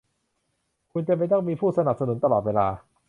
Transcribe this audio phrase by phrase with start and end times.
[0.91, 2.67] คุณจำเป็นต้องมีผู้สนับสนุนตลอดเวลา